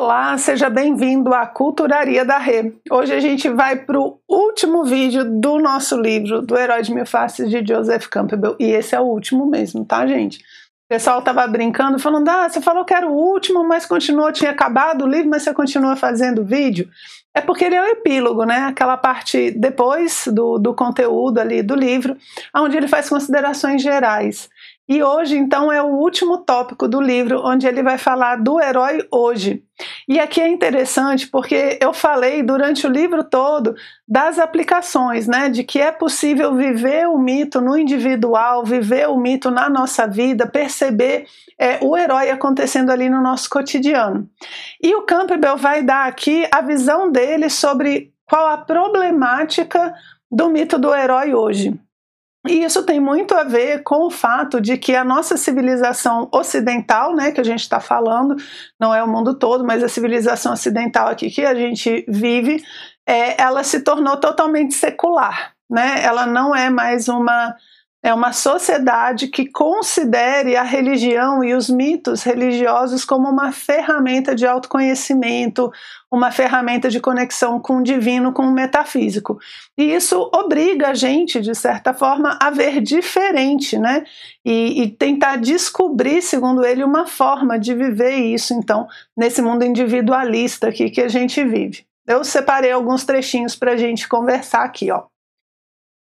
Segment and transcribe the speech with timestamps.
[0.00, 2.72] Olá, seja bem-vindo à Culturaria da Rê.
[2.88, 7.04] Hoje a gente vai para o último vídeo do nosso livro, do Herói de Mil
[7.04, 8.54] Faces, de Joseph Campbell.
[8.60, 10.38] E esse é o último mesmo, tá, gente?
[10.38, 14.52] O pessoal tava brincando, falando: ah, você falou que era o último, mas continuou, tinha
[14.52, 16.88] acabado o livro, mas você continua fazendo vídeo.
[17.34, 18.66] É porque ele é o epílogo, né?
[18.66, 22.16] Aquela parte depois do, do conteúdo ali do livro,
[22.54, 24.48] onde ele faz considerações gerais.
[24.88, 29.06] E hoje, então, é o último tópico do livro, onde ele vai falar do herói
[29.12, 29.62] hoje.
[30.08, 33.74] E aqui é interessante porque eu falei durante o livro todo
[34.08, 35.50] das aplicações, né?
[35.50, 40.46] De que é possível viver o mito no individual, viver o mito na nossa vida,
[40.46, 41.26] perceber
[41.58, 44.26] é, o herói acontecendo ali no nosso cotidiano.
[44.82, 49.92] E o Campbell vai dar aqui a visão dele sobre qual a problemática
[50.30, 51.78] do mito do herói hoje.
[52.46, 57.14] E isso tem muito a ver com o fato de que a nossa civilização ocidental,
[57.14, 58.36] né, que a gente está falando,
[58.80, 62.62] não é o mundo todo, mas a civilização ocidental aqui que a gente vive,
[63.06, 66.02] é, ela se tornou totalmente secular, né?
[66.02, 67.56] Ela não é mais uma
[68.02, 74.46] é uma sociedade que considere a religião e os mitos religiosos como uma ferramenta de
[74.46, 75.70] autoconhecimento,
[76.10, 79.38] uma ferramenta de conexão com o divino, com o metafísico.
[79.76, 84.04] E isso obriga a gente, de certa forma, a ver diferente, né?
[84.44, 90.68] E, e tentar descobrir, segundo ele, uma forma de viver isso, então, nesse mundo individualista
[90.68, 91.84] aqui que a gente vive.
[92.06, 95.02] Eu separei alguns trechinhos para a gente conversar aqui, ó.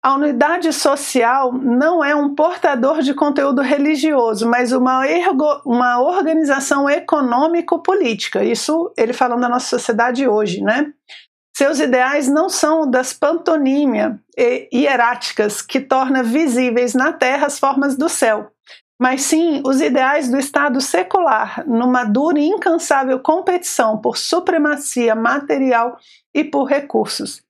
[0.04, 6.90] A unidade social não é um portador de conteúdo religioso, mas uma, ergo, uma organização
[6.90, 8.42] econômico-política.
[8.42, 10.92] Isso ele falando da nossa sociedade hoje, né?
[11.56, 14.18] Seus ideais não são das pantonímia
[14.72, 18.50] hieráticas que torna visíveis na terra as formas do céu,
[19.00, 25.96] mas sim os ideais do Estado secular, numa dura e incansável competição por supremacia material
[26.34, 27.40] e por recursos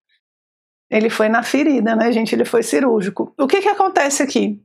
[0.92, 2.34] ele foi na ferida, né, gente?
[2.34, 3.32] Ele foi cirúrgico.
[3.38, 4.60] O que, que acontece aqui?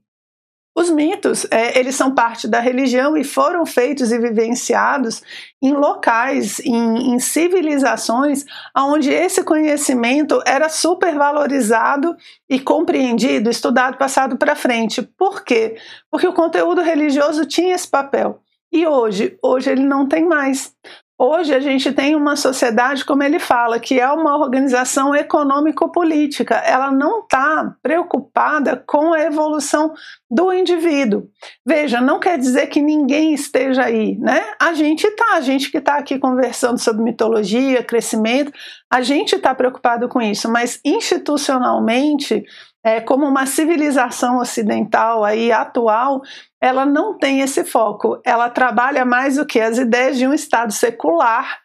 [0.75, 5.23] Os mitos, é, eles são parte da religião e foram feitos e vivenciados
[5.59, 8.45] em locais, em, em civilizações,
[8.77, 12.15] onde esse conhecimento era supervalorizado
[12.47, 15.01] e compreendido, estudado, passado para frente.
[15.01, 15.77] Por quê?
[16.11, 18.39] Porque o conteúdo religioso tinha esse papel.
[18.71, 20.75] E hoje, hoje ele não tem mais.
[21.19, 26.53] Hoje a gente tem uma sociedade, como ele fala, que é uma organização econômico-política.
[26.57, 29.95] Ela não está preocupada com a evolução
[30.29, 31.27] do indivíduo.
[31.65, 34.45] Veja, não quer dizer que ninguém esteja aí, né?
[34.61, 38.51] A gente está, a gente que está aqui conversando sobre mitologia, crescimento,
[38.87, 42.45] a gente está preocupado com isso, mas institucionalmente
[42.87, 46.21] é, como uma civilização ocidental aí atual,
[46.61, 48.21] ela não tem esse foco.
[48.23, 51.59] Ela trabalha mais do que as ideias de um Estado secular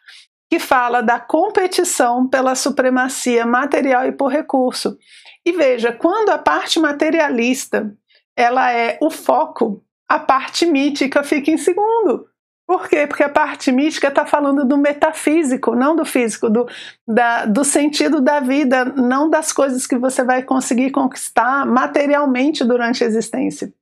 [0.51, 4.97] que fala da competição pela supremacia material e por recurso.
[5.45, 7.89] E veja, quando a parte materialista
[8.35, 12.25] ela é o foco, a parte mítica fica em segundo.
[12.65, 13.05] Por quê?
[13.05, 16.65] Porque a parte mística está falando do metafísico, não do físico, do,
[17.05, 23.03] da, do sentido da vida, não das coisas que você vai conseguir conquistar materialmente durante
[23.03, 23.73] a existência.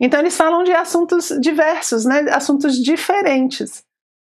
[0.00, 2.26] Então eles falam de assuntos diversos, né?
[2.30, 3.84] assuntos diferentes.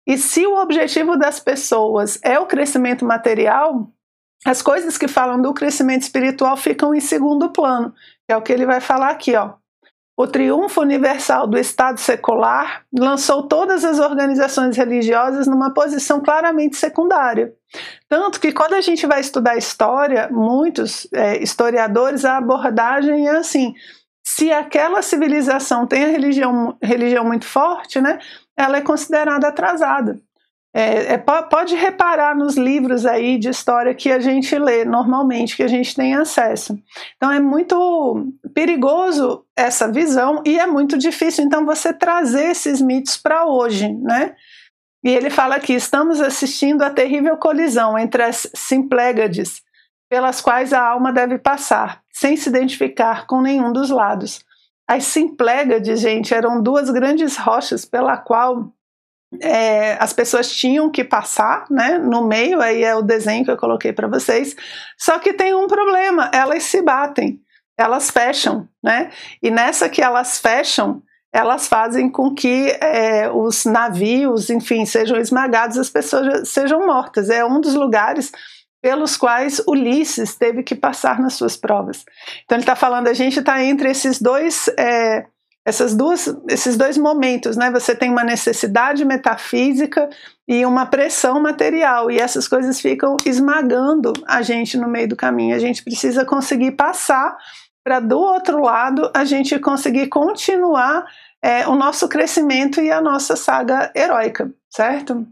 [0.05, 3.91] E se o objetivo das pessoas é o crescimento material,
[4.45, 7.93] as coisas que falam do crescimento espiritual ficam em segundo plano,
[8.25, 9.55] que é o que ele vai falar aqui, ó.
[10.19, 17.53] O triunfo universal do Estado secular lançou todas as organizações religiosas numa posição claramente secundária.
[18.09, 23.75] Tanto que, quando a gente vai estudar história, muitos é, historiadores, a abordagem é assim:
[24.23, 28.17] se aquela civilização tem a religião, religião muito forte, né,
[28.57, 30.19] ela é considerada atrasada.
[30.79, 35.63] É, é, pode reparar nos livros aí de história que a gente lê normalmente, que
[35.63, 36.77] a gente tem acesso.
[37.15, 43.17] Então é muito perigoso essa visão e é muito difícil então você trazer esses mitos
[43.17, 44.35] para hoje, né?
[45.03, 49.63] E ele fala que estamos assistindo a terrível colisão entre as simplégades
[50.07, 54.45] pelas quais a alma deve passar, sem se identificar com nenhum dos lados.
[54.87, 58.76] As simplégades, gente, eram duas grandes rochas pela qual
[59.41, 61.97] é, as pessoas tinham que passar, né?
[61.97, 64.55] No meio, aí é o desenho que eu coloquei para vocês.
[64.97, 67.39] Só que tem um problema: elas se batem,
[67.77, 69.11] elas fecham, né?
[69.41, 71.01] E nessa que elas fecham,
[71.33, 77.29] elas fazem com que é, os navios, enfim, sejam esmagados, as pessoas sejam mortas.
[77.29, 78.31] É um dos lugares
[78.81, 82.05] pelos quais Ulisses teve que passar nas suas provas.
[82.45, 84.69] Então ele está falando, a gente está entre esses dois.
[84.79, 85.25] É,
[85.67, 87.69] essas duas, esses dois momentos, né?
[87.71, 90.09] Você tem uma necessidade metafísica
[90.47, 95.53] e uma pressão material, e essas coisas ficam esmagando a gente no meio do caminho.
[95.53, 97.37] A gente precisa conseguir passar
[97.83, 101.05] para do outro lado a gente conseguir continuar
[101.43, 105.27] é, o nosso crescimento e a nossa saga heróica, certo?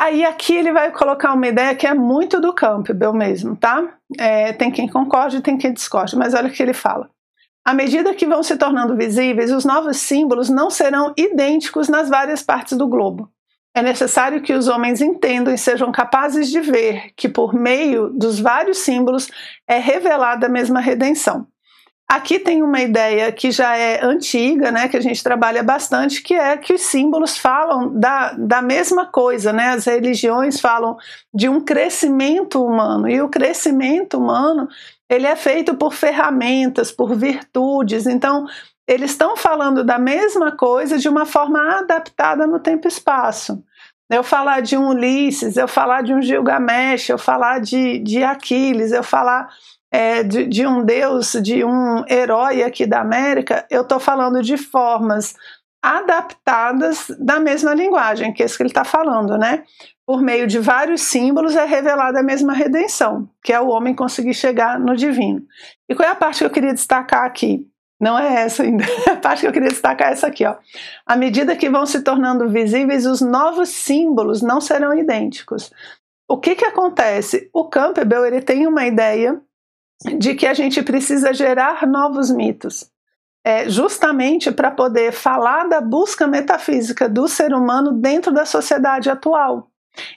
[0.00, 3.92] Aí aqui ele vai colocar uma ideia que é muito do Campbell mesmo, tá?
[4.16, 7.10] É, tem quem concorde, tem quem discorde, mas olha o que ele fala.
[7.64, 12.42] À medida que vão se tornando visíveis, os novos símbolos não serão idênticos nas várias
[12.42, 13.30] partes do globo.
[13.74, 18.38] É necessário que os homens entendam e sejam capazes de ver que, por meio dos
[18.38, 19.28] vários símbolos,
[19.66, 21.46] é revelada a mesma redenção.
[22.08, 26.34] Aqui tem uma ideia que já é antiga, né, que a gente trabalha bastante, que
[26.34, 29.70] é que os símbolos falam da, da mesma coisa, né?
[29.70, 30.96] As religiões falam
[31.32, 34.68] de um crescimento humano, e o crescimento humano
[35.08, 38.06] ele é feito por ferramentas, por virtudes.
[38.06, 38.46] Então,
[38.86, 43.62] eles estão falando da mesma coisa de uma forma adaptada no tempo e espaço.
[44.10, 48.92] Eu falar de um Ulisses, eu falar de um Gilgamesh, eu falar de, de Aquiles,
[48.92, 49.48] eu falar
[49.94, 54.56] é, de, de um deus, de um herói aqui da América, eu estou falando de
[54.56, 55.36] formas
[55.80, 59.62] adaptadas da mesma linguagem, que é isso que ele está falando, né?
[60.04, 64.34] por meio de vários símbolos, é revelada a mesma redenção, que é o homem conseguir
[64.34, 65.42] chegar no divino.
[65.88, 67.64] E qual é a parte que eu queria destacar aqui?
[68.00, 68.84] Não é essa ainda.
[69.10, 70.56] A parte que eu queria destacar é essa aqui, ó.
[71.06, 75.72] À medida que vão se tornando visíveis, os novos símbolos não serão idênticos.
[76.28, 77.48] O que que acontece?
[77.52, 79.40] O Campbell ele tem uma ideia
[80.18, 82.90] de que a gente precisa gerar novos mitos.
[83.46, 89.68] É, justamente para poder falar da busca metafísica do ser humano dentro da sociedade atual.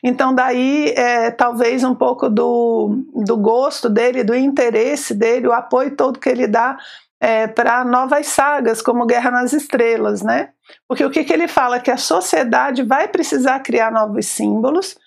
[0.02, 5.96] Então, daí, é, talvez um pouco do, do gosto dele, do interesse dele, o apoio
[5.96, 6.78] todo que ele dá
[7.20, 10.50] é, para novas sagas, como Guerra nas Estrelas, né?
[10.88, 11.80] Porque o que, que ele fala?
[11.80, 14.98] Que a sociedade vai precisar criar novos símbolos,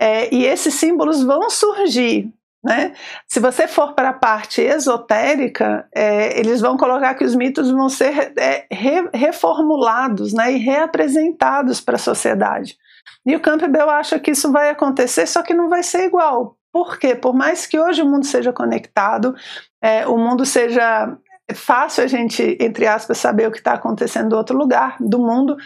[0.00, 2.32] é, e esses símbolos vão surgir.
[2.62, 2.92] Né?
[3.26, 7.88] Se você for para a parte esotérica, é, eles vão colocar que os mitos vão
[7.88, 12.76] ser é, re, reformulados né, e reapresentados para a sociedade.
[13.24, 16.56] E o Campbell acha que isso vai acontecer, só que não vai ser igual.
[16.72, 17.14] Por quê?
[17.14, 19.34] Por mais que hoje o mundo seja conectado,
[19.82, 21.16] é, o mundo seja
[21.54, 25.56] fácil a gente, entre aspas, saber o que está acontecendo do outro lugar do mundo,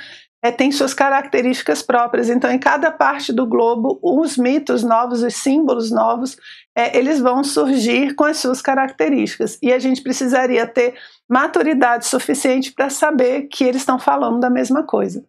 [0.43, 2.29] é, tem suas características próprias.
[2.29, 6.37] Então, em cada parte do globo, os mitos novos, os símbolos novos,
[6.77, 9.57] é, eles vão surgir com as suas características.
[9.63, 10.95] E a gente precisaria ter
[11.29, 15.25] maturidade suficiente para saber que eles estão falando da mesma coisa.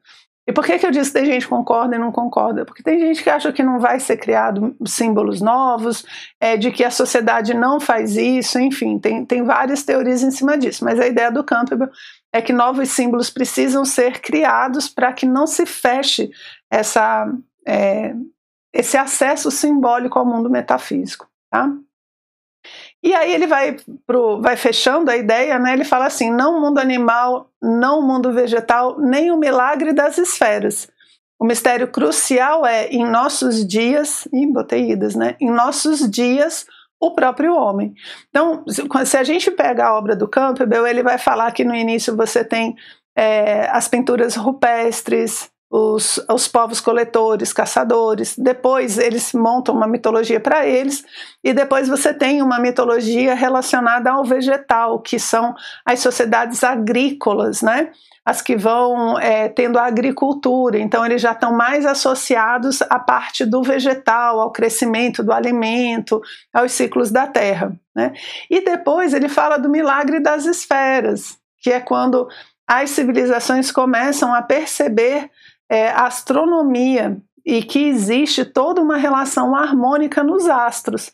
[0.45, 2.65] E por que, que eu disse que tem gente que concorda e não concorda?
[2.65, 6.05] Porque tem gente que acha que não vai ser criado símbolos novos,
[6.39, 10.57] é, de que a sociedade não faz isso, enfim, tem, tem várias teorias em cima
[10.57, 10.83] disso.
[10.83, 11.89] Mas a ideia do Campbell
[12.33, 16.31] é que novos símbolos precisam ser criados para que não se feche
[16.69, 17.31] essa,
[17.65, 18.15] é,
[18.73, 21.29] esse acesso simbólico ao mundo metafísico.
[21.51, 21.69] Tá?
[23.03, 23.77] E aí ele vai,
[24.07, 25.73] pro, vai fechando a ideia, né?
[25.73, 30.17] Ele fala assim: não o mundo animal, não o mundo vegetal, nem o milagre das
[30.17, 30.89] esferas.
[31.37, 35.35] O mistério crucial é, em nossos dias, ih, botei idas, né?
[35.41, 36.65] Em nossos dias,
[37.05, 37.93] o próprio homem.
[38.29, 38.63] Então,
[39.05, 42.45] se a gente pega a obra do Campbell, ele vai falar que no início você
[42.45, 42.75] tem
[43.15, 48.35] é, as pinturas rupestres, os, os povos coletores, caçadores.
[48.37, 51.03] Depois eles montam uma mitologia para eles,
[51.43, 57.89] e depois você tem uma mitologia relacionada ao vegetal, que são as sociedades agrícolas, né?
[58.23, 63.43] As que vão é, tendo a agricultura, então eles já estão mais associados à parte
[63.43, 66.21] do vegetal, ao crescimento do alimento,
[66.53, 67.73] aos ciclos da terra.
[67.95, 68.13] Né?
[68.49, 72.29] E depois ele fala do milagre das esferas, que é quando
[72.65, 75.29] as civilizações começam a perceber
[75.73, 81.11] é, astronomia e que existe toda uma relação harmônica nos astros.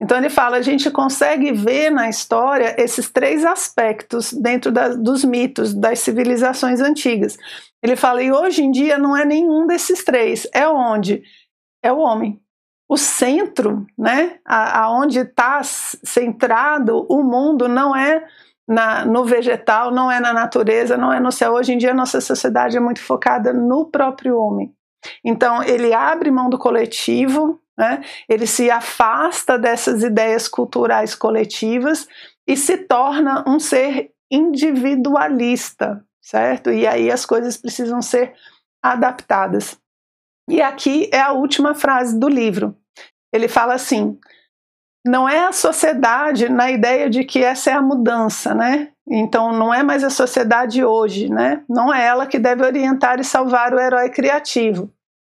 [0.00, 5.22] Então ele fala, a gente consegue ver na história esses três aspectos dentro da, dos
[5.22, 7.36] mitos das civilizações antigas.
[7.82, 11.22] Ele fala, e hoje em dia não é nenhum desses três, é onde?
[11.82, 12.40] É o homem.
[12.88, 18.26] O centro, né, aonde está centrado o mundo não é
[18.70, 21.54] na, no vegetal, não é na natureza, não é no céu.
[21.54, 24.72] Hoje em dia, nossa sociedade é muito focada no próprio homem.
[25.24, 28.00] Então, ele abre mão do coletivo, né?
[28.28, 32.06] ele se afasta dessas ideias culturais coletivas
[32.46, 36.70] e se torna um ser individualista, certo?
[36.70, 38.34] E aí as coisas precisam ser
[38.80, 39.76] adaptadas.
[40.48, 42.76] E aqui é a última frase do livro.
[43.32, 44.16] Ele fala assim:
[45.04, 48.88] não é a sociedade na ideia de que essa é a mudança, né?
[49.08, 51.62] Então não é mais a sociedade hoje, né?
[51.68, 54.90] Não é ela que deve orientar e salvar o herói criativo,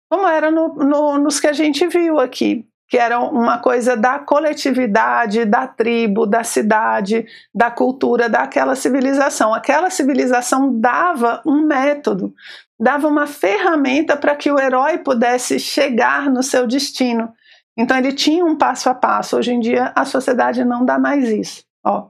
[0.09, 4.17] como era no, no, nos que a gente viu aqui, que era uma coisa da
[4.17, 9.53] coletividade, da tribo, da cidade, da cultura, daquela civilização.
[9.53, 12.33] Aquela civilização dava um método,
[12.79, 17.33] dava uma ferramenta para que o herói pudesse chegar no seu destino.
[17.77, 19.37] Então ele tinha um passo a passo.
[19.37, 21.63] Hoje em dia a sociedade não dá mais isso.
[21.85, 22.09] Ó,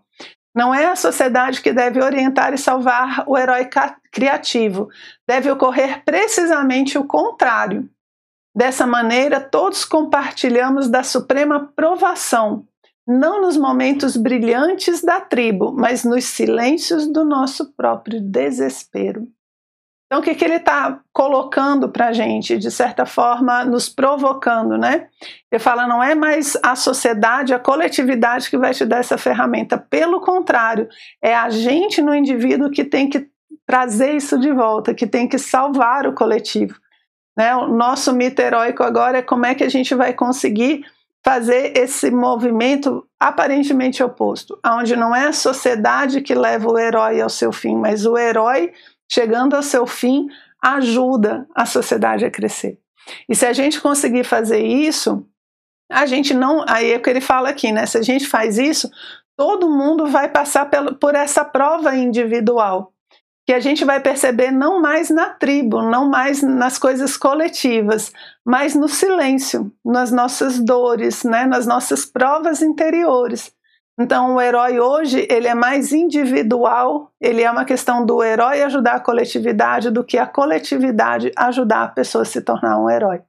[0.55, 3.69] não é a sociedade que deve orientar e salvar o herói
[4.11, 4.89] criativo.
[5.27, 7.87] Deve ocorrer precisamente o contrário.
[8.55, 12.65] Dessa maneira, todos compartilhamos da suprema provação,
[13.07, 19.27] não nos momentos brilhantes da tribo, mas nos silêncios do nosso próprio desespero.
[20.07, 24.77] Então, o que, que ele está colocando para a gente, de certa forma, nos provocando,
[24.77, 25.07] né?
[25.51, 29.77] Ele fala: não é mais a sociedade, a coletividade que vai te dar essa ferramenta.
[29.77, 30.87] Pelo contrário,
[31.21, 33.27] é a gente no indivíduo que tem que
[33.65, 36.79] trazer isso de volta, que tem que salvar o coletivo.
[37.37, 37.53] Né?
[37.53, 40.85] O nosso mito heróico agora é como é que a gente vai conseguir
[41.23, 47.29] fazer esse movimento aparentemente oposto, onde não é a sociedade que leva o herói ao
[47.29, 48.71] seu fim, mas o herói
[49.09, 50.27] chegando ao seu fim,
[50.61, 52.79] ajuda a sociedade a crescer.
[53.29, 55.25] E se a gente conseguir fazer isso,
[55.89, 56.65] a gente não.
[56.67, 57.85] Aí é o que ele fala aqui, né?
[57.85, 58.89] Se a gente faz isso,
[59.37, 62.93] todo mundo vai passar por essa prova individual.
[63.45, 68.11] Que a gente vai perceber não mais na tribo, não mais nas coisas coletivas,
[68.45, 73.53] mas no silêncio, nas nossas dores, né, nas nossas provas interiores.
[73.99, 78.93] Então, o herói hoje ele é mais individual, ele é uma questão do herói ajudar
[78.93, 83.21] a coletividade do que a coletividade ajudar a pessoa a se tornar um herói.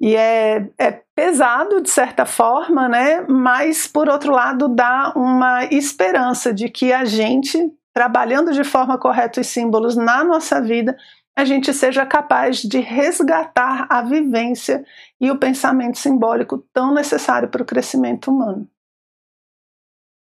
[0.00, 3.20] E é, é pesado, de certa forma, né?
[3.28, 7.58] mas, por outro lado, dá uma esperança de que a gente,
[7.92, 10.96] trabalhando de forma correta os símbolos na nossa vida,
[11.36, 14.84] a gente seja capaz de resgatar a vivência
[15.20, 18.66] e o pensamento simbólico tão necessário para o crescimento humano.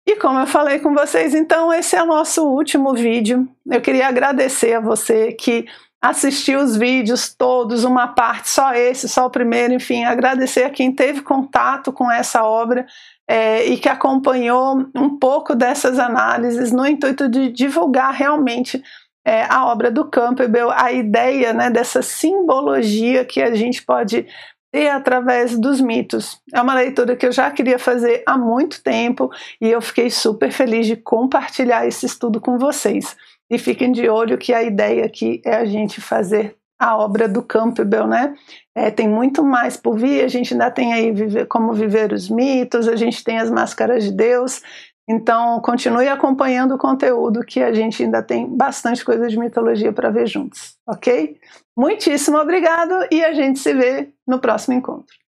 [0.06, 3.48] E como eu falei com vocês, então esse é o nosso último vídeo.
[3.70, 5.64] Eu queria agradecer a você que
[6.02, 10.92] assistiu os vídeos todos, uma parte, só esse, só o primeiro, enfim, agradecer a quem
[10.92, 12.84] teve contato com essa obra
[13.28, 18.82] é, e que acompanhou um pouco dessas análises no intuito de divulgar realmente
[19.24, 24.26] é, a obra do Campbell, a ideia né, dessa simbologia que a gente pode
[24.72, 26.40] e através dos mitos.
[26.52, 30.50] É uma leitura que eu já queria fazer há muito tempo e eu fiquei super
[30.50, 33.16] feliz de compartilhar esse estudo com vocês.
[33.50, 37.42] E fiquem de olho que a ideia aqui é a gente fazer a obra do
[37.42, 38.34] Campbell, né?
[38.74, 42.28] É, tem muito mais por vir, a gente ainda tem aí viver, como viver os
[42.28, 44.60] mitos, a gente tem as máscaras de Deus,
[45.08, 50.10] então continue acompanhando o conteúdo que a gente ainda tem bastante coisa de mitologia para
[50.10, 51.38] ver juntos, ok?
[51.76, 55.21] Muitíssimo obrigado e a gente se vê no próximo encontro.